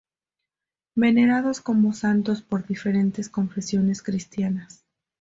Venerados 0.95 1.61
como 1.61 1.93
santos 1.93 2.41
por 2.41 2.65
diferentes 2.65 3.29
confesiones 3.29 4.01
cristianas. 4.01 4.83